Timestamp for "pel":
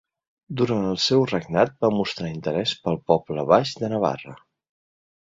2.89-3.01